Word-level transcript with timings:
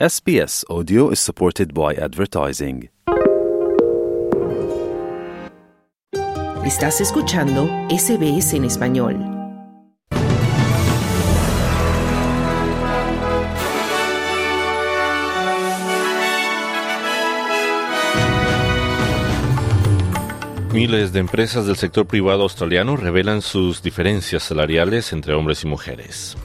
SBS 0.00 0.64
Audio 0.68 1.12
is 1.12 1.20
supported 1.20 1.72
by 1.72 1.94
advertising. 1.94 2.90
Estás 6.66 7.00
escuchando 7.00 7.68
SBS 7.90 8.54
en 8.54 8.64
español. 8.64 9.14
Miles 20.72 21.12
de 21.12 21.20
empresas 21.20 21.66
del 21.66 21.76
sector 21.76 22.08
privado 22.08 22.42
australiano 22.42 22.96
revelan 22.96 23.42
sus 23.42 23.80
diferencias 23.80 24.42
salariales 24.42 25.12
entre 25.12 25.34
hombres 25.34 25.62
y 25.62 25.68
mujeres. 25.68 26.36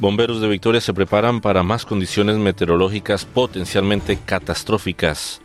Bomberos 0.00 0.40
de 0.40 0.48
Victoria 0.48 0.80
se 0.80 0.94
preparan 0.94 1.42
para 1.42 1.62
más 1.62 1.84
condiciones 1.84 2.38
meteorológicas 2.38 3.26
potencialmente 3.26 4.18
catastróficas. 4.24 5.42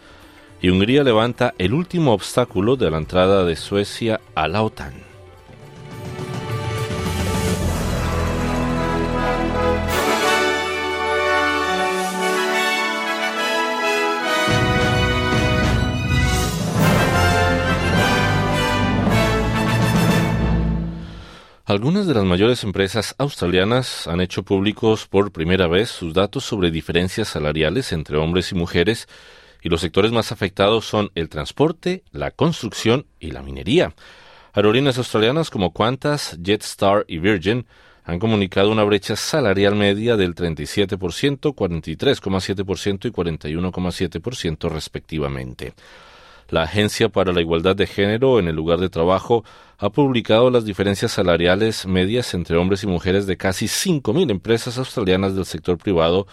Y 0.62 0.70
Hungría 0.70 1.04
levanta 1.04 1.54
el 1.58 1.74
último 1.74 2.14
obstáculo 2.14 2.78
de 2.78 2.90
la 2.90 2.98
entrada 2.98 3.44
de 3.44 3.58
Suecia 3.58 4.22
a 4.34 4.48
la 4.48 4.64
OTAN. 4.64 5.15
Algunas 21.68 22.06
de 22.06 22.14
las 22.14 22.26
mayores 22.26 22.64
empresas 22.64 23.16
australianas 23.18 24.06
han 24.06 24.22
hecho 24.22 24.44
públicos 24.44 25.08
por 25.08 25.32
primera 25.32 25.66
vez 25.68 25.90
sus 25.90 26.14
datos 26.14 26.44
sobre 26.44 26.70
diferencias 26.70 27.30
salariales 27.30 27.92
entre 27.92 28.18
hombres 28.18 28.52
y 28.52 28.56
mujeres 28.56 29.08
y 29.64 29.70
los 29.70 29.82
sectores 29.82 30.12
más 30.12 30.32
afectados 30.32 30.86
son 30.86 31.10
el 31.16 31.28
transporte, 31.28 32.04
la 32.12 32.30
construcción 32.30 33.08
y 33.20 33.32
la 33.32 33.42
minería. 33.42 33.96
Aerolíneas 34.54 35.00
australianas 35.00 35.50
como 35.50 35.74
Qantas, 35.74 36.38
Jetstar 36.44 37.04
y 37.08 37.18
Virgin 37.18 37.66
han 38.04 38.20
comunicado 38.20 38.70
una 38.70 38.84
brecha 38.84 39.16
salarial 39.16 39.74
media 39.74 40.18
del 40.18 40.36
37%, 40.36 41.00
43,7% 41.56 43.06
y 43.06 43.12
41,7% 43.12 44.70
respectivamente. 44.70 45.74
La 46.50 46.64
Agencia 46.64 47.10
para 47.10 47.34
la 47.34 47.42
Igualdad 47.42 47.76
de 47.76 47.88
Género 47.88 48.40
en 48.40 48.48
el 48.48 48.56
lugar 48.56 48.80
de 48.80 48.90
trabajo 48.90 49.44
ha 49.78 49.90
publicado 49.90 50.50
las 50.52 50.64
diferencias 50.64 51.12
salariales 51.12 51.86
medias 51.88 52.34
entre 52.34 52.58
hombres 52.58 52.84
y 52.84 52.88
mujeres 52.88 53.26
de 53.26 53.36
casi 53.36 53.66
5.000 53.66 54.30
empresas 54.30 54.78
australianas 54.78 55.36
del 55.36 55.46
sector 55.46 55.78
privado 55.78 56.28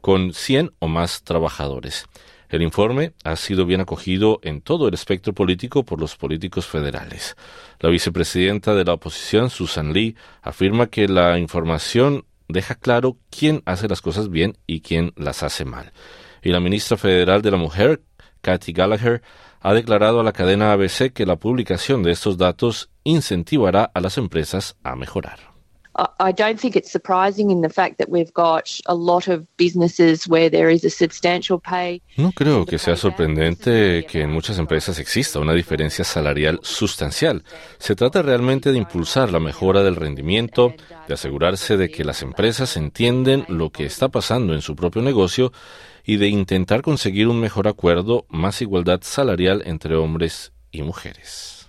con 0.00 0.32
100 0.32 0.72
o 0.78 0.88
más 0.88 1.22
trabajadores. 1.22 2.06
El 2.48 2.62
informe 2.62 3.12
ha 3.22 3.36
sido 3.36 3.64
bien 3.64 3.80
acogido 3.80 4.40
en 4.42 4.60
todo 4.60 4.88
el 4.88 4.94
espectro 4.94 5.32
político 5.32 5.84
por 5.84 6.00
los 6.00 6.16
políticos 6.16 6.66
federales. 6.66 7.36
La 7.78 7.90
vicepresidenta 7.90 8.74
de 8.74 8.84
la 8.84 8.94
oposición, 8.94 9.50
Susan 9.50 9.92
Lee, 9.92 10.16
afirma 10.42 10.88
que 10.88 11.06
la 11.06 11.38
información 11.38 12.24
deja 12.48 12.74
claro 12.74 13.18
quién 13.30 13.62
hace 13.66 13.86
las 13.86 14.00
cosas 14.00 14.30
bien 14.30 14.58
y 14.66 14.80
quién 14.80 15.12
las 15.16 15.44
hace 15.44 15.64
mal. 15.64 15.92
Y 16.42 16.50
la 16.50 16.58
ministra 16.58 16.96
federal 16.96 17.42
de 17.42 17.52
la 17.52 17.56
Mujer, 17.56 18.02
Kathy 18.40 18.72
Gallagher, 18.72 19.22
ha 19.60 19.74
declarado 19.74 20.20
a 20.20 20.24
la 20.24 20.32
cadena 20.32 20.72
ABC 20.72 21.12
que 21.12 21.26
la 21.26 21.36
publicación 21.36 22.02
de 22.02 22.12
estos 22.12 22.38
datos 22.38 22.90
incentivará 23.04 23.84
a 23.84 24.00
las 24.00 24.18
empresas 24.18 24.76
a 24.82 24.96
mejorar. 24.96 25.49
I 26.18 26.32
don't 26.32 26.58
think 26.58 26.76
it's 26.76 26.90
surprising 26.90 27.50
in 27.50 27.60
the 27.60 27.68
fact 27.68 27.98
that 27.98 28.08
we've 28.08 28.32
got 28.32 28.80
a 28.86 28.94
lot 28.94 29.28
of 29.28 29.46
businesses 29.58 30.26
where 30.26 30.48
there 30.48 30.72
is 30.72 30.82
a 30.84 30.90
substantial 30.90 31.60
pay. 31.60 32.00
No 32.16 32.32
creo 32.32 32.64
que 32.64 32.78
sea 32.78 32.96
sorprendente 32.96 34.06
que 34.06 34.22
en 34.22 34.30
muchas 34.30 34.58
empresas 34.58 34.98
exista 34.98 35.40
una 35.40 35.52
diferencia 35.52 36.04
salarial 36.04 36.58
sustancial. 36.62 37.44
Se 37.78 37.94
trata 37.96 38.22
realmente 38.22 38.72
de 38.72 38.78
impulsar 38.78 39.30
la 39.30 39.40
mejora 39.40 39.82
del 39.82 39.96
rendimiento, 39.96 40.72
de 41.06 41.14
asegurarse 41.14 41.76
de 41.76 41.90
que 41.90 42.04
las 42.04 42.22
empresas 42.22 42.78
entienden 42.78 43.44
lo 43.48 43.70
que 43.70 43.84
está 43.84 44.08
pasando 44.08 44.54
en 44.54 44.62
su 44.62 44.74
propio 44.74 45.02
negocio 45.02 45.52
y 46.02 46.16
de 46.16 46.28
intentar 46.28 46.80
conseguir 46.80 47.28
un 47.28 47.40
mejor 47.40 47.68
acuerdo, 47.68 48.24
más 48.30 48.62
igualdad 48.62 49.00
salarial 49.02 49.62
entre 49.66 49.96
hombres 49.96 50.52
y 50.70 50.82
mujeres. 50.82 51.59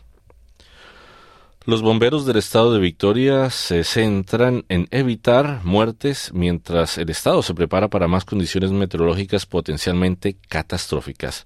Los 1.63 1.83
bomberos 1.83 2.25
del 2.25 2.37
estado 2.37 2.73
de 2.73 2.79
Victoria 2.79 3.51
se 3.51 3.83
centran 3.83 4.65
en 4.67 4.87
evitar 4.89 5.61
muertes 5.63 6.31
mientras 6.33 6.97
el 6.97 7.11
estado 7.11 7.43
se 7.43 7.53
prepara 7.53 7.87
para 7.87 8.07
más 8.07 8.25
condiciones 8.25 8.71
meteorológicas 8.71 9.45
potencialmente 9.45 10.37
catastróficas. 10.49 11.45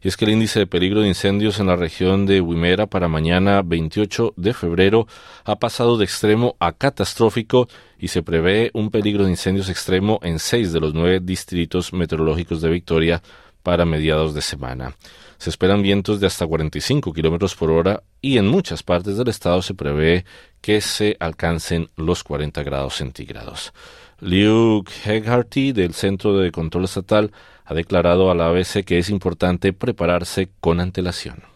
Y 0.00 0.08
es 0.08 0.16
que 0.16 0.24
el 0.24 0.30
índice 0.30 0.60
de 0.60 0.66
peligro 0.66 1.02
de 1.02 1.08
incendios 1.08 1.60
en 1.60 1.66
la 1.66 1.76
región 1.76 2.24
de 2.24 2.40
Wimmera 2.40 2.86
para 2.86 3.08
mañana 3.08 3.60
28 3.60 4.32
de 4.38 4.54
febrero 4.54 5.06
ha 5.44 5.56
pasado 5.56 5.98
de 5.98 6.06
extremo 6.06 6.56
a 6.58 6.72
catastrófico 6.72 7.68
y 7.98 8.08
se 8.08 8.22
prevé 8.22 8.70
un 8.72 8.90
peligro 8.90 9.24
de 9.24 9.32
incendios 9.32 9.68
extremo 9.68 10.18
en 10.22 10.38
seis 10.38 10.72
de 10.72 10.80
los 10.80 10.94
nueve 10.94 11.20
distritos 11.22 11.92
meteorológicos 11.92 12.62
de 12.62 12.70
Victoria 12.70 13.22
para 13.62 13.84
mediados 13.84 14.34
de 14.34 14.42
semana. 14.42 14.94
Se 15.38 15.50
esperan 15.50 15.82
vientos 15.82 16.20
de 16.20 16.26
hasta 16.26 16.46
45 16.46 17.12
kilómetros 17.12 17.54
por 17.54 17.70
hora 17.70 18.02
y 18.20 18.38
en 18.38 18.46
muchas 18.46 18.82
partes 18.82 19.16
del 19.16 19.28
estado 19.28 19.62
se 19.62 19.74
prevé 19.74 20.24
que 20.60 20.80
se 20.80 21.16
alcancen 21.20 21.88
los 21.96 22.22
40 22.22 22.62
grados 22.62 22.94
centígrados. 22.94 23.72
Luke 24.20 24.92
Hegarty, 25.04 25.72
del 25.72 25.94
Centro 25.94 26.38
de 26.38 26.52
Control 26.52 26.84
Estatal, 26.84 27.32
ha 27.64 27.74
declarado 27.74 28.30
a 28.30 28.34
la 28.34 28.46
ABC 28.46 28.84
que 28.84 28.98
es 28.98 29.10
importante 29.10 29.72
prepararse 29.72 30.50
con 30.60 30.78
antelación. 30.78 31.51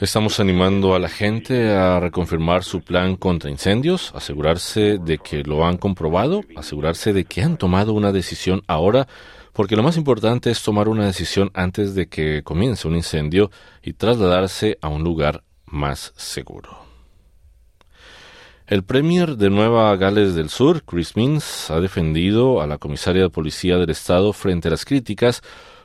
Estamos 0.00 0.40
animando 0.40 0.94
a 0.94 0.98
la 0.98 1.08
gente 1.08 1.70
a 1.70 2.00
reconfirmar 2.00 2.64
su 2.64 2.82
plan 2.82 3.16
contra 3.16 3.50
incendios, 3.50 4.12
asegurarse 4.14 4.98
de 4.98 5.18
que 5.18 5.42
lo 5.42 5.64
han 5.64 5.76
comprobado, 5.76 6.42
asegurarse 6.56 7.12
de 7.12 7.24
que 7.24 7.42
han 7.42 7.56
tomado 7.56 7.92
una 7.92 8.12
decisión 8.12 8.62
ahora, 8.66 9.06
porque 9.52 9.76
lo 9.76 9.82
más 9.82 9.96
importante 9.96 10.50
es 10.50 10.62
tomar 10.62 10.88
una 10.88 11.06
decisión 11.06 11.50
antes 11.54 11.94
de 11.94 12.08
que 12.08 12.42
comience 12.42 12.88
un 12.88 12.96
incendio 12.96 13.50
y 13.82 13.94
trasladarse 13.94 14.76
a 14.82 14.88
un 14.88 15.02
lugar 15.02 15.42
más 15.66 16.12
seguro. 16.16 16.85
El 18.68 18.82
Premier 18.82 19.36
de 19.36 19.48
Nueva 19.48 19.94
Gales 19.94 20.34
del 20.34 20.48
Sur, 20.48 20.82
Chris 20.82 21.14
Minns, 21.14 21.70
ha 21.70 21.78
defendido 21.78 22.60
a 22.60 22.66
la 22.66 22.78
comisaria 22.78 23.22
de 23.22 23.30
policía 23.30 23.76
del 23.76 23.90
Estado 23.90 24.32
frente 24.32 24.66
a 24.66 24.72
las 24.72 24.84
críticas 24.84 25.40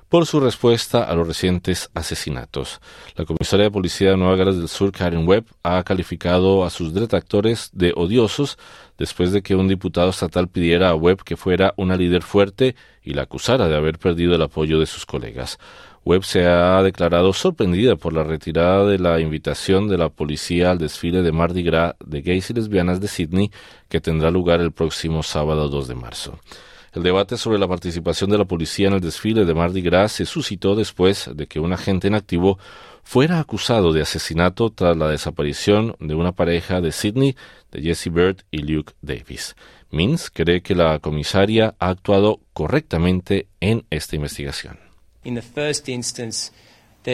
por 0.09 0.25
su 0.25 0.39
respuesta 0.39 1.03
a 1.03 1.13
los 1.13 1.27
recientes 1.27 1.91
asesinatos. 1.93 2.81
La 3.15 3.25
comisaria 3.25 3.65
de 3.65 3.71
policía 3.71 4.09
de 4.09 4.17
Nueva 4.17 4.35
Gales 4.35 4.57
del 4.57 4.67
Sur, 4.67 4.91
Karen 4.91 5.27
Webb, 5.27 5.45
ha 5.61 5.83
calificado 5.83 6.65
a 6.65 6.71
sus 6.71 6.91
detractores 6.91 7.69
de 7.71 7.93
odiosos 7.95 8.57
después 8.97 9.31
de 9.31 9.43
que 9.43 9.55
un 9.55 9.67
diputado 9.67 10.09
estatal 10.09 10.47
pidiera 10.47 10.89
a 10.89 10.95
Webb 10.95 11.23
que 11.23 11.37
fuera 11.37 11.75
una 11.77 11.95
líder 11.95 12.23
fuerte 12.23 12.75
y 13.03 13.13
la 13.13 13.21
acusara 13.21 13.67
de 13.67 13.75
haber 13.75 13.99
perdido 13.99 14.33
el 14.33 14.41
apoyo 14.41 14.79
de 14.79 14.87
sus 14.87 15.05
colegas. 15.05 15.59
Webb 16.03 16.23
se 16.23 16.47
ha 16.47 16.81
declarado 16.81 17.31
sorprendida 17.31 17.95
por 17.95 18.13
la 18.13 18.23
retirada 18.23 18.87
de 18.87 18.97
la 18.97 19.19
invitación 19.19 19.87
de 19.87 19.99
la 19.99 20.09
policía 20.09 20.71
al 20.71 20.79
desfile 20.79 21.21
de 21.21 21.31
Mardi 21.31 21.61
Gras 21.61 21.93
de 22.03 22.21
gays 22.21 22.49
y 22.49 22.53
lesbianas 22.53 22.99
de 22.99 23.07
Sydney 23.07 23.51
que 23.87 24.01
tendrá 24.01 24.31
lugar 24.31 24.61
el 24.61 24.71
próximo 24.71 25.21
sábado 25.21 25.69
2 25.69 25.87
de 25.87 25.95
marzo. 25.95 26.39
El 26.93 27.03
debate 27.03 27.37
sobre 27.37 27.59
la 27.59 27.67
participación 27.67 28.31
de 28.31 28.39
la 28.39 28.45
policía 28.45 28.87
en 28.87 28.95
el 28.95 28.99
desfile 28.99 29.45
de 29.45 29.53
Mardi 29.53 29.81
Gras 29.81 30.11
se 30.11 30.25
suscitó 30.25 30.75
después 30.75 31.29
de 31.33 31.45
que 31.45 31.59
un 31.59 31.71
agente 31.71 32.07
en 32.07 32.15
activo 32.15 32.57
fuera 33.03 33.39
acusado 33.39 33.93
de 33.93 34.01
asesinato 34.01 34.71
tras 34.71 34.97
la 34.97 35.07
desaparición 35.07 35.95
de 35.99 36.15
una 36.15 36.31
pareja 36.31 36.81
de 36.81 36.91
Sydney, 36.91 37.37
de 37.71 37.81
Jesse 37.81 38.11
Bird 38.11 38.37
y 38.49 38.57
Luke 38.63 38.93
Davis. 39.01 39.55
Mins 39.91 40.31
cree 40.31 40.61
que 40.61 40.75
la 40.75 40.99
comisaria 40.99 41.75
ha 41.79 41.89
actuado 41.89 42.41
correctamente 42.53 43.47
en 43.59 43.85
esta 43.89 44.15
investigación. 44.15 44.90
In 45.23 45.35
the 45.35 45.41
first 45.41 45.87
instance, 45.89 46.51
en 47.03 47.13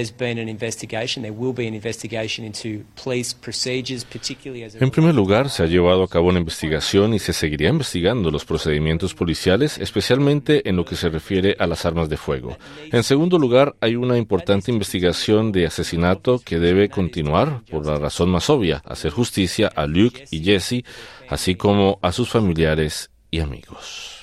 primer 4.91 5.15
lugar, 5.15 5.49
se 5.49 5.63
ha 5.63 5.65
llevado 5.65 6.03
a 6.03 6.07
cabo 6.09 6.27
una 6.27 6.39
investigación 6.39 7.13
y 7.13 7.19
se 7.19 7.31
seguirá 7.31 7.69
investigando 7.69 8.29
los 8.29 8.43
procedimientos 8.43 9.13
policiales, 9.13 9.77
especialmente 9.77 10.67
en 10.67 10.75
lo 10.75 10.83
que 10.83 10.97
se 10.97 11.07
refiere 11.07 11.55
a 11.57 11.67
las 11.67 11.85
armas 11.85 12.09
de 12.09 12.17
fuego. 12.17 12.57
En 12.91 13.03
segundo 13.03 13.39
lugar, 13.39 13.77
hay 13.79 13.95
una 13.95 14.17
importante 14.17 14.71
investigación 14.71 15.53
de 15.53 15.67
asesinato 15.67 16.41
que 16.43 16.59
debe 16.59 16.89
continuar 16.89 17.61
por 17.71 17.85
la 17.85 17.97
razón 17.97 18.29
más 18.29 18.49
obvia, 18.49 18.81
hacer 18.85 19.11
justicia 19.11 19.71
a 19.73 19.87
Luke 19.87 20.25
y 20.31 20.43
Jesse, 20.43 20.83
así 21.29 21.55
como 21.55 21.97
a 22.01 22.11
sus 22.11 22.27
familiares 22.27 23.09
y 23.31 23.39
amigos. 23.39 24.16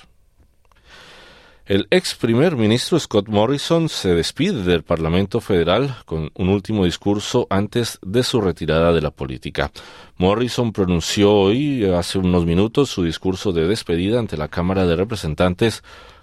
El 1.67 1.87
ex 1.91 2.15
primer 2.15 2.57
ministro 2.57 3.01
Scott 3.01 3.29
Morrison 3.29 3.89
se 3.89 4.15
despide 4.15 4.65
del 4.65 4.83
Parlamento 4.83 5.41
Federal 5.41 5.97
con 6.05 6.31
un 6.35 6.51
último 6.51 6.85
discurso 6.85 7.47
antes 7.49 7.99
de 8.03 8.23
su 8.23 8.43
retirada 8.43 8.93
de 8.93 9.01
la 9.01 9.11
política. 9.11 9.73
Morrison 10.19 10.75
pronunció 10.75 11.33
hoy, 11.33 11.87
hace 11.87 12.19
unos 12.19 12.45
minutos, 12.45 12.91
su 12.91 13.03
discurso 13.03 13.53
de 13.53 13.67
despedida 13.67 14.19
ante 14.19 14.37
la 14.37 14.49
Cámara 14.49 14.85
de 14.85 14.95
Representantes 14.95 15.83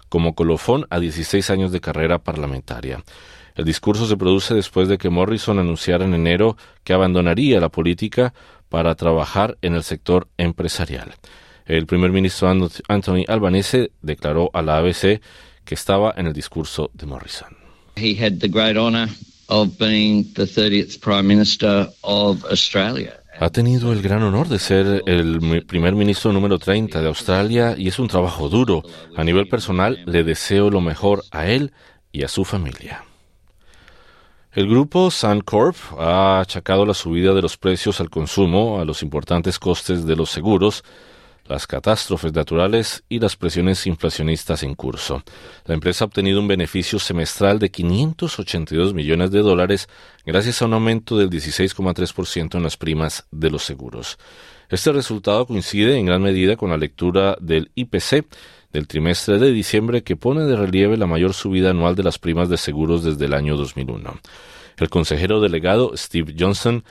como 0.09 0.35
colofón 0.35 0.85
a 0.91 0.99
16 0.99 1.49
años 1.49 1.71
de 1.71 1.81
carrera 1.81 2.19
parlamentaria. 2.19 3.03
El 3.55 3.65
discurso 3.65 4.05
se 4.05 4.17
produce 4.17 4.53
después 4.53 4.89
de 4.89 4.99
que 4.99 5.09
Morrison 5.09 5.57
anunciara 5.57 6.05
en 6.05 6.13
enero 6.13 6.55
que 6.83 6.93
abandonaría 6.93 7.59
la 7.59 7.69
política 7.69 8.35
para 8.69 8.93
trabajar 8.93 9.57
en 9.63 9.73
el 9.73 9.81
sector 9.81 10.27
empresarial. 10.37 11.15
El 11.71 11.85
primer 11.85 12.11
ministro 12.11 12.49
Anthony 12.89 13.23
Albanese 13.29 13.91
declaró 14.01 14.49
a 14.53 14.61
la 14.61 14.79
ABC 14.79 15.21
que 15.63 15.73
estaba 15.73 16.13
en 16.17 16.27
el 16.27 16.33
discurso 16.33 16.91
de 16.93 17.05
Morrison. 17.05 17.47
He 17.95 18.13
had 18.21 18.39
the 18.39 18.49
great 18.49 18.75
honor 18.75 19.07
of 19.47 19.77
being 19.79 20.25
the 20.33 20.43
30th 20.43 20.99
Prime 20.99 21.23
Minister 21.23 21.87
of 22.01 22.43
Australia. 22.49 23.13
Ha 23.39 23.49
tenido 23.51 23.93
el 23.93 24.01
gran 24.01 24.21
honor 24.21 24.49
de 24.49 24.59
ser 24.59 25.01
el 25.05 25.63
primer 25.65 25.95
ministro 25.95 26.33
número 26.33 26.59
30 26.59 27.01
de 27.01 27.07
Australia 27.07 27.75
y 27.77 27.87
es 27.87 27.99
un 27.99 28.09
trabajo 28.09 28.49
duro. 28.49 28.83
A 29.15 29.23
nivel 29.23 29.47
personal, 29.47 30.03
le 30.05 30.25
deseo 30.25 30.69
lo 30.69 30.81
mejor 30.81 31.23
a 31.31 31.47
él 31.47 31.71
y 32.11 32.23
a 32.23 32.27
su 32.27 32.43
familia. 32.43 33.05
El 34.51 34.67
grupo 34.67 35.09
Suncorp 35.09 35.77
ha 35.97 36.41
achacado 36.41 36.85
la 36.85 36.93
subida 36.93 37.33
de 37.33 37.41
los 37.41 37.55
precios 37.55 38.01
al 38.01 38.09
consumo 38.09 38.81
a 38.81 38.83
los 38.83 39.01
importantes 39.03 39.57
costes 39.57 40.05
de 40.05 40.17
los 40.17 40.29
seguros, 40.29 40.83
las 41.51 41.67
catástrofes 41.67 42.33
naturales 42.33 43.03
y 43.09 43.19
las 43.19 43.35
presiones 43.35 43.85
inflacionistas 43.85 44.63
en 44.63 44.73
curso. 44.73 45.21
La 45.65 45.73
empresa 45.73 46.05
ha 46.05 46.07
obtenido 46.07 46.39
un 46.39 46.47
beneficio 46.47 46.97
semestral 46.97 47.59
de 47.59 47.69
582 47.69 48.93
millones 48.93 49.31
de 49.31 49.39
dólares 49.39 49.89
gracias 50.25 50.61
a 50.61 50.65
un 50.65 50.73
aumento 50.73 51.17
del 51.17 51.29
16,3% 51.29 52.55
en 52.55 52.63
las 52.63 52.77
primas 52.77 53.25
de 53.31 53.51
los 53.51 53.63
seguros. 53.63 54.17
Este 54.69 54.93
resultado 54.93 55.45
coincide 55.45 55.97
en 55.97 56.05
gran 56.05 56.21
medida 56.21 56.55
con 56.55 56.69
la 56.69 56.77
lectura 56.77 57.35
del 57.41 57.69
IPC 57.75 58.25
del 58.71 58.87
trimestre 58.87 59.37
de 59.37 59.51
diciembre 59.51 60.03
que 60.03 60.15
pone 60.15 60.45
de 60.45 60.55
relieve 60.55 60.95
la 60.95 61.05
mayor 61.05 61.33
subida 61.33 61.71
anual 61.71 61.95
de 61.95 62.03
las 62.03 62.17
primas 62.17 62.47
de 62.47 62.55
seguros 62.55 63.03
desde 63.03 63.25
el 63.25 63.33
año 63.33 63.57
2001. 63.57 64.19
El 64.77 64.89
consejero 64.89 65.41
delegado 65.41 65.91
Steve 65.97 66.33
Johnson 66.39 66.85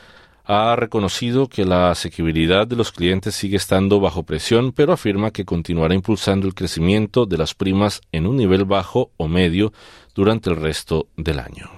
ha 0.53 0.75
reconocido 0.75 1.47
que 1.47 1.65
la 1.65 1.93
asequibilidad 1.93 2.67
de 2.67 2.75
los 2.75 2.91
clientes 2.91 3.37
sigue 3.37 3.57
estando 3.57 4.01
bajo 4.01 4.25
presión, 4.25 4.73
pero 4.73 4.93
afirma 4.93 5.31
que 5.31 5.45
continuará 5.45 5.95
impulsando 5.95 6.49
el 6.49 6.55
crecimiento 6.55 7.25
de 7.25 7.39
las 7.39 7.55
primas 7.55 8.01
en 8.11 8.27
un 8.27 8.35
nivel 8.35 8.65
bajo 8.65 9.13
o 9.17 9.29
medio 9.29 9.73
durante 10.13 10.51
el 10.51 10.57
resto 10.57 11.07
del 11.17 11.39
año. 11.39 11.71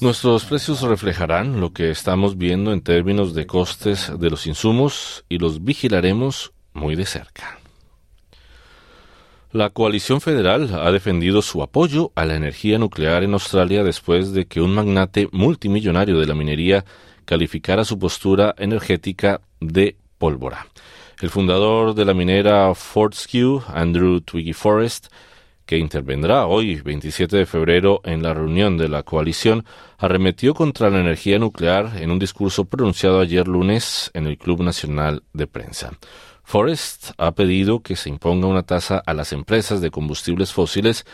Nuestros 0.00 0.44
precios 0.44 0.82
reflejarán 0.82 1.60
lo 1.60 1.72
que 1.72 1.92
estamos 1.92 2.36
viendo 2.36 2.72
en 2.72 2.80
términos 2.80 3.32
de 3.32 3.46
costes 3.46 4.10
de 4.18 4.28
los 4.28 4.48
insumos 4.48 5.24
y 5.28 5.38
los 5.38 5.62
vigilaremos 5.62 6.52
muy 6.74 6.96
de 6.96 7.06
cerca. 7.06 7.60
La 9.56 9.70
coalición 9.70 10.20
federal 10.20 10.68
ha 10.74 10.92
defendido 10.92 11.40
su 11.40 11.62
apoyo 11.62 12.12
a 12.14 12.26
la 12.26 12.34
energía 12.34 12.78
nuclear 12.78 13.22
en 13.22 13.32
Australia 13.32 13.82
después 13.82 14.34
de 14.34 14.44
que 14.44 14.60
un 14.60 14.74
magnate 14.74 15.30
multimillonario 15.32 16.20
de 16.20 16.26
la 16.26 16.34
minería 16.34 16.84
calificara 17.24 17.86
su 17.86 17.98
postura 17.98 18.54
energética 18.58 19.40
de 19.58 19.96
pólvora. 20.18 20.66
El 21.22 21.30
fundador 21.30 21.94
de 21.94 22.04
la 22.04 22.12
minera 22.12 22.74
Fortescue, 22.74 23.62
Andrew 23.68 24.20
Twiggy 24.20 24.52
Forrest, 24.52 25.06
que 25.64 25.78
intervendrá 25.78 26.44
hoy, 26.44 26.82
27 26.82 27.38
de 27.38 27.46
febrero, 27.46 28.02
en 28.04 28.22
la 28.22 28.34
reunión 28.34 28.76
de 28.76 28.90
la 28.90 29.04
coalición, 29.04 29.64
arremetió 29.96 30.52
contra 30.52 30.90
la 30.90 31.00
energía 31.00 31.38
nuclear 31.38 31.92
en 31.96 32.10
un 32.10 32.18
discurso 32.18 32.66
pronunciado 32.66 33.20
ayer 33.20 33.48
lunes 33.48 34.10
en 34.12 34.26
el 34.26 34.36
Club 34.36 34.62
Nacional 34.62 35.22
de 35.32 35.46
Prensa. 35.46 35.92
Forrest 36.46 37.10
ha 37.18 37.32
pedido 37.32 37.80
que 37.80 37.96
se 37.96 38.08
imponga 38.08 38.46
una 38.46 38.62
tasa 38.62 39.02
a 39.04 39.14
las 39.14 39.32
empresas 39.32 39.80
de 39.80 39.90
combustibles 39.90 40.52
fósiles 40.52 41.04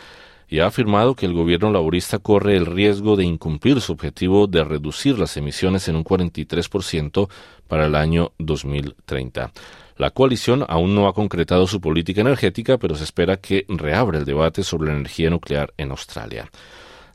y 0.47 0.59
ha 0.59 0.67
afirmado 0.67 1.15
que 1.15 1.25
el 1.25 1.33
gobierno 1.33 1.71
laborista 1.71 2.19
corre 2.19 2.55
el 2.55 2.67
riesgo 2.67 3.15
de 3.15 3.23
incumplir 3.23 3.81
su 3.81 3.93
objetivo 3.93 4.45
de 4.45 4.63
reducir 4.63 5.17
las 5.17 5.35
emisiones 5.35 5.87
en 5.87 5.95
un 5.95 6.03
43% 6.03 7.29
para 7.67 7.87
el 7.87 7.95
año 7.95 8.33
2030. 8.37 9.51
La 9.97 10.11
coalición 10.11 10.65
aún 10.69 10.93
no 10.93 11.07
ha 11.07 11.13
concretado 11.15 11.65
su 11.65 11.81
política 11.81 12.21
energética, 12.21 12.77
pero 12.77 12.93
se 12.93 13.03
espera 13.03 13.37
que 13.37 13.65
reabra 13.67 14.19
el 14.19 14.25
debate 14.25 14.63
sobre 14.63 14.89
la 14.89 14.97
energía 14.97 15.31
nuclear 15.31 15.73
en 15.77 15.89
Australia. 15.89 16.47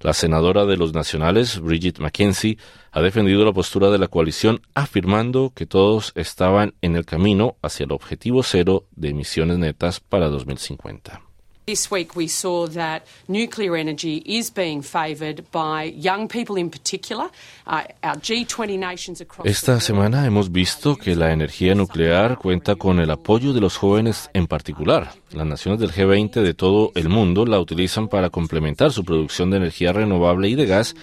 La 0.01 0.13
senadora 0.13 0.65
de 0.65 0.77
los 0.77 0.95
nacionales, 0.95 1.61
Bridget 1.61 1.99
McKenzie, 1.99 2.59
ha 2.93 3.01
defendido 3.01 3.45
la 3.45 3.53
postura 3.53 3.91
de 3.91 3.99
la 3.99 4.09
coalición 4.09 4.61
afirmando 4.75 5.53
que 5.55 5.67
todos 5.67 6.13
estaban 6.15 6.75
en 6.83 6.97
el 6.97 7.05
camino 7.05 7.57
hacia 7.63 7.85
el 7.85 7.93
objetivo 7.93 8.43
cero 8.43 8.85
de 8.95 9.11
emisiones 9.11 9.59
netas 9.59 10.01
para 10.01 10.29
2050. 10.29 11.28
This 11.69 11.91
week 11.91 12.17
we 12.17 12.29
saw 12.29 12.67
that 12.69 13.03
nuclear 13.29 13.77
energy 13.77 14.23
is 14.25 14.51
being 14.51 14.81
favored 14.81 15.45
by 15.53 15.93
young 15.95 16.27
people 16.27 16.57
in 16.57 16.71
particular. 16.71 17.29
Our 17.67 17.85
G20 18.03 18.79
nations 18.79 19.21
across 19.21 19.47
Esta 19.47 19.79
semana 19.79 20.25
hemos 20.25 20.51
visto 20.51 20.97
que 20.97 21.15
la 21.15 21.31
energía 21.31 21.75
nuclear 21.75 22.39
cuenta 22.39 22.77
con 22.77 23.01
el 23.01 23.11
apoyo 23.11 23.53
de 23.53 23.61
los 23.61 23.77
jóvenes 23.77 24.31
en 24.33 24.47
particular. 24.47 25.13
Las 25.31 25.45
naciones 25.45 25.79
del 25.79 25.93
G20 25.93 26.41
de 26.41 26.55
todo 26.55 26.91
el 26.95 27.11
mundo 27.11 27.45
la 27.45 27.61
utilizan 27.61 28.09
para 28.09 28.31
complementar 28.31 28.91
su 28.91 29.05
producción 29.05 29.51
de 29.51 29.59
energía 29.59 29.93
renovable 29.93 30.49
y 30.49 30.55
de 30.55 30.65
gas 30.65 30.95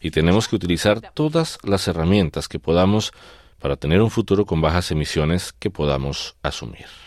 y 0.00 0.10
tenemos 0.10 0.48
que 0.48 0.56
utilizar 0.56 1.02
todas 1.12 1.58
las 1.64 1.86
herramientas 1.86 2.48
que 2.48 2.58
podamos 2.58 3.12
para 3.58 3.76
tener 3.76 4.00
un 4.00 4.10
futuro 4.10 4.46
con 4.46 4.62
bajas 4.62 4.90
emisiones 4.90 5.52
que 5.52 5.68
podamos 5.68 6.34
asumir. 6.42 7.03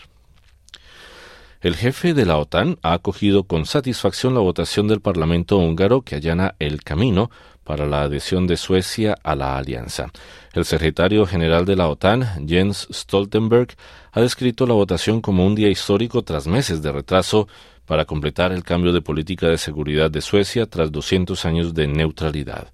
El 1.60 1.74
jefe 1.74 2.14
de 2.14 2.24
la 2.24 2.38
OTAN 2.38 2.78
ha 2.82 2.92
acogido 2.92 3.42
con 3.42 3.66
satisfacción 3.66 4.32
la 4.32 4.38
votación 4.38 4.86
del 4.86 5.00
Parlamento 5.00 5.58
húngaro 5.58 6.02
que 6.02 6.14
allana 6.14 6.54
el 6.60 6.84
camino 6.84 7.32
para 7.64 7.84
la 7.84 8.02
adhesión 8.02 8.46
de 8.46 8.56
Suecia 8.56 9.16
a 9.24 9.34
la 9.34 9.58
alianza. 9.58 10.12
El 10.52 10.64
secretario 10.64 11.26
general 11.26 11.64
de 11.64 11.74
la 11.74 11.88
OTAN, 11.88 12.46
Jens 12.46 12.86
Stoltenberg, 12.92 13.74
ha 14.12 14.20
descrito 14.20 14.68
la 14.68 14.74
votación 14.74 15.20
como 15.20 15.44
un 15.44 15.56
día 15.56 15.68
histórico 15.68 16.22
tras 16.22 16.46
meses 16.46 16.80
de 16.80 16.92
retraso 16.92 17.48
para 17.86 18.04
completar 18.04 18.52
el 18.52 18.62
cambio 18.62 18.92
de 18.92 19.00
política 19.00 19.48
de 19.48 19.58
seguridad 19.58 20.12
de 20.12 20.20
Suecia 20.20 20.66
tras 20.66 20.92
200 20.92 21.44
años 21.44 21.74
de 21.74 21.88
neutralidad. 21.88 22.68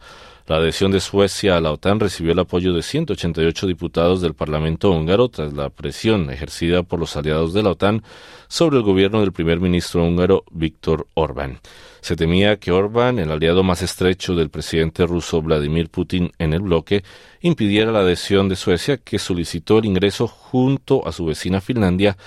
La 0.46 0.56
adhesión 0.56 0.90
de 0.90 1.00
Suecia 1.00 1.56
a 1.56 1.60
la 1.62 1.72
OTAN 1.72 2.00
recibió 2.00 2.32
el 2.32 2.38
apoyo 2.38 2.74
de 2.74 2.82
188 2.82 3.66
diputados 3.66 4.20
del 4.20 4.34
Parlamento 4.34 4.90
húngaro 4.90 5.30
tras 5.30 5.54
la 5.54 5.70
presión 5.70 6.28
ejercida 6.28 6.82
por 6.82 7.00
los 7.00 7.16
aliados 7.16 7.54
de 7.54 7.62
la 7.62 7.70
OTAN 7.70 8.02
sobre 8.46 8.76
el 8.76 8.82
gobierno 8.82 9.20
del 9.20 9.32
primer 9.32 9.58
ministro 9.58 10.04
húngaro 10.04 10.44
Víctor 10.50 11.06
Orbán. 11.14 11.60
Se 12.02 12.14
temía 12.14 12.58
que 12.58 12.72
Orbán, 12.72 13.18
el 13.18 13.30
aliado 13.30 13.62
más 13.62 13.80
estrecho 13.80 14.34
del 14.34 14.50
presidente 14.50 15.06
ruso 15.06 15.40
Vladimir 15.40 15.88
Putin 15.88 16.30
en 16.38 16.52
el 16.52 16.60
bloque, 16.60 17.04
impidiera 17.40 17.90
la 17.90 18.00
adhesión 18.00 18.50
de 18.50 18.56
Suecia, 18.56 18.98
que 18.98 19.18
solicitó 19.18 19.78
el 19.78 19.86
ingreso 19.86 20.28
junto 20.28 21.08
a 21.08 21.12
su 21.12 21.24
vecina 21.24 21.62
Finlandia 21.62 22.18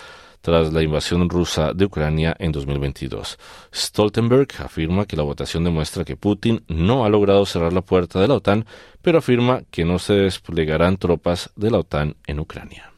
tras 0.47 0.71
la 0.71 0.81
invasión 0.81 1.29
rusa 1.29 1.73
de 1.73 1.83
Ucrania 1.83 2.33
en 2.39 2.53
2022. 2.53 3.37
Stoltenberg 3.75 4.47
afirma 4.59 5.05
que 5.05 5.17
la 5.17 5.23
votación 5.23 5.65
demuestra 5.65 6.05
que 6.05 6.15
Putin 6.15 6.63
no 6.69 7.03
ha 7.03 7.09
logrado 7.09 7.45
cerrar 7.45 7.73
la 7.73 7.81
puerta 7.81 8.21
de 8.21 8.29
la 8.29 8.35
OTAN, 8.35 8.65
pero 9.01 9.17
afirma 9.17 9.63
que 9.69 9.83
no 9.83 9.99
se 9.99 10.13
desplegarán 10.13 10.95
tropas 10.95 11.49
de 11.57 11.69
la 11.69 11.79
OTAN 11.79 12.15
en 12.27 12.39
Ucrania. 12.39 12.93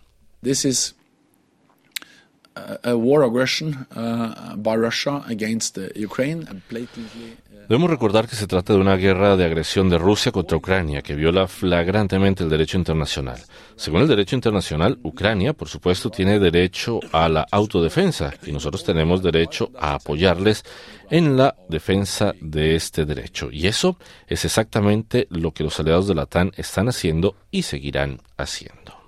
Debemos 7.70 7.92
recordar 7.92 8.28
que 8.28 8.36
se 8.36 8.48
trata 8.48 8.74
de 8.74 8.80
una 8.80 8.96
guerra 8.96 9.38
de 9.38 9.46
agresión 9.46 9.90
de 9.90 10.00
Rusia 10.00 10.32
contra 10.32 10.58
Ucrania 10.58 11.04
que 11.04 11.14
viola 11.14 11.48
flagrantemente 11.48 12.44
el 12.44 12.50
derecho 12.50 12.80
internacional. 12.80 13.40
Según 13.76 14.02
el 14.02 14.08
derecho 14.08 14.36
internacional, 14.36 14.98
Ucrania, 15.04 15.54
por 15.54 15.68
supuesto, 15.68 16.10
tiene 16.10 16.40
derecho 16.40 17.00
a 17.12 17.30
la 17.30 17.46
autodefensa 17.52 18.34
y 18.44 18.52
nosotros 18.52 18.84
tenemos 18.84 19.22
derecho 19.22 19.72
a 19.80 19.94
apoyarles 19.94 20.64
en 21.12 21.38
la 21.38 21.56
defensa 21.68 22.34
de 22.42 22.76
este 22.76 23.06
derecho. 23.06 23.50
Y 23.52 23.68
eso 23.68 24.00
es 24.26 24.46
exactamente 24.46 25.28
lo 25.30 25.52
que 25.52 25.64
los 25.64 25.80
aliados 25.80 26.08
de 26.08 26.16
la 26.16 26.24
OTAN 26.24 26.52
están 26.58 26.90
haciendo 26.90 27.36
y 27.52 27.62
seguirán 27.62 28.20
haciendo. 28.36 28.99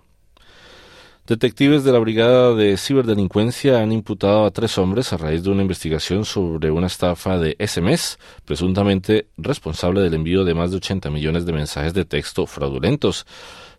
Detectives 1.28 1.84
de 1.84 1.92
la 1.92 2.00
Brigada 2.00 2.56
de 2.56 2.76
Ciberdelincuencia 2.78 3.80
han 3.80 3.92
imputado 3.92 4.44
a 4.44 4.50
tres 4.50 4.80
hombres 4.80 5.14
a 5.14 5.18
raíz 5.18 5.44
de 5.44 5.52
una 5.52 5.62
investigación 5.62 6.26
sobre 6.26 6.72
una 6.72 6.88
estafa 6.88 7.38
de 7.38 7.56
SMS, 7.60 8.18
presuntamente 8.44 9.28
responsable 9.38 10.02
del 10.02 10.16
envío 10.16 10.44
de 10.44 10.56
más 10.56 10.72
de 10.72 10.78
80 10.78 11.12
millones 11.12 11.46
de 11.46 11.54
mensajes 11.54 11.94
de 11.94 12.06
texto 12.06 12.48
fraudulentos. 12.48 13.28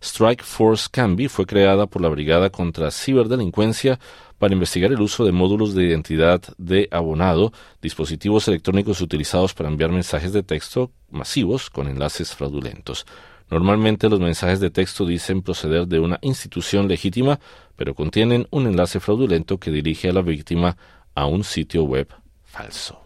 Strike 0.01 0.45
Force 0.45 0.87
Canby 0.91 1.27
fue 1.27 1.45
creada 1.45 1.87
por 1.87 2.01
la 2.01 2.09
Brigada 2.11 2.49
contra 2.51 2.93
Ciberdelincuencia 2.93 3.99
para 4.39 4.55
investigar 4.55 4.93
el 4.93 5.01
uso 5.01 5.25
de 5.25 5.33
módulos 5.33 5.75
de 5.75 5.85
identidad 5.85 6.43
de 6.59 6.89
abonado, 6.93 7.53
dispositivos 7.83 8.47
electrónicos 8.47 9.01
utilizados 9.01 9.53
para 9.53 9.69
enviar 9.69 9.91
mensajes 9.91 10.33
de 10.33 10.45
texto 10.45 10.93
masivos 11.11 11.71
con 11.71 11.89
enlaces 11.89 12.37
fraudulentos. 12.37 13.05
Normalmente 13.53 14.09
los 14.09 14.19
mensajes 14.19 14.61
de 14.61 14.71
texto 14.71 15.05
dicen 15.05 15.43
proceder 15.43 15.87
de 15.87 16.01
una 16.01 16.19
institución 16.23 16.89
legítima, 16.89 17.39
pero 17.77 17.95
contienen 17.95 18.47
un 18.51 18.67
enlace 18.67 18.99
fraudulento 18.99 19.59
que 19.59 19.71
dirige 19.71 20.09
a 20.09 20.15
la 20.15 20.23
víctima 20.23 20.79
a 21.15 21.27
un 21.27 21.45
sitio 21.45 21.85
web 21.85 22.09
falso. 22.47 23.03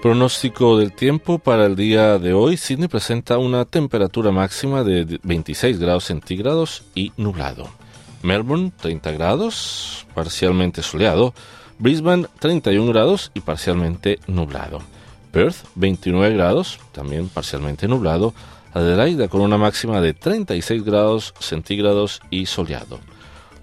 Pronóstico 0.00 0.78
del 0.78 0.92
tiempo 0.92 1.40
para 1.40 1.66
el 1.66 1.74
día 1.74 2.20
de 2.20 2.32
hoy. 2.32 2.58
Sydney 2.58 2.86
presenta 2.86 3.38
una 3.38 3.64
temperatura 3.64 4.30
máxima 4.30 4.84
de 4.84 5.18
26 5.24 5.80
grados 5.80 6.04
centígrados 6.04 6.84
y 6.94 7.10
nublado. 7.16 7.68
Melbourne 8.22 8.72
30 8.76 9.12
grados, 9.12 10.06
parcialmente 10.14 10.82
soleado. 10.82 11.34
Brisbane 11.78 12.26
31 12.38 12.92
grados 12.92 13.30
y 13.34 13.40
parcialmente 13.40 14.18
nublado. 14.26 14.80
Perth 15.32 15.64
29 15.76 16.34
grados, 16.34 16.78
también 16.92 17.28
parcialmente 17.28 17.88
nublado. 17.88 18.34
Adelaide 18.72 19.28
con 19.28 19.40
una 19.40 19.58
máxima 19.58 20.00
de 20.00 20.12
36 20.12 20.84
grados 20.84 21.34
centígrados 21.40 22.20
y 22.30 22.46
soleado. 22.46 23.00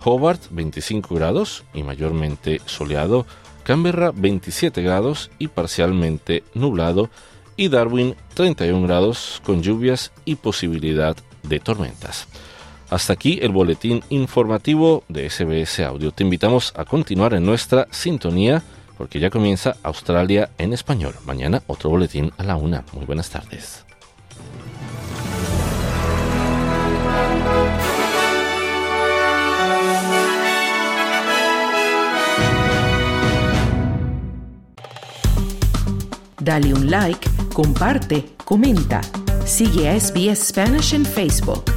Hobart 0.03 0.41
25 0.49 1.15
grados 1.15 1.63
y 1.73 1.83
mayormente 1.83 2.61
soleado. 2.65 3.25
Canberra 3.63 4.11
27 4.13 4.81
grados 4.81 5.29
y 5.39 5.49
parcialmente 5.49 6.43
nublado. 6.53 7.09
Y 7.55 7.69
Darwin 7.69 8.15
31 8.33 8.85
grados 8.85 9.41
con 9.45 9.61
lluvias 9.61 10.11
y 10.25 10.35
posibilidad 10.35 11.15
de 11.43 11.59
tormentas. 11.59 12.27
Hasta 12.89 13.13
aquí 13.13 13.39
el 13.41 13.51
boletín 13.51 14.01
informativo 14.10 15.03
de 15.10 15.29
SBS 15.29 15.82
Audio. 15.82 16.12
Te 16.12 16.24
invitamos 16.24 16.74
a 16.75 16.86
continuar 16.86 17.34
en 17.34 17.46
nuestra 17.46 17.88
sintonía 17.91 18.63
porque 18.98 19.20
ya 19.20 19.29
comienza 19.29 19.75
Australia 19.84 20.50
en 20.58 20.74
español. 20.74 21.13
Mañana 21.25 21.62
otro 21.67 21.89
boletín 21.89 22.32
a 22.38 22.44
la 22.44 22.56
una. 22.56 22.86
Muy 22.94 23.06
buenas 23.06 23.29
tardes. 23.29 23.84
Dale 36.39 36.74
un 36.74 36.89
like, 36.89 37.29
comparte, 37.53 38.24
comenta. 38.46 39.01
Sigue 39.46 39.89
a 39.89 40.00
SBS 40.00 40.48
Spanish 40.48 40.94
en 40.94 41.06
Facebook. 41.06 41.76